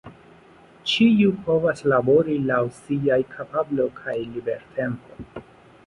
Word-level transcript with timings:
Ĉiu 0.91 1.33
povas 1.49 1.85
labori 1.93 2.39
laŭ 2.47 2.59
siaj 2.79 3.21
kapablo 3.35 3.89
kaj 4.01 4.19
libertempo. 4.33 5.45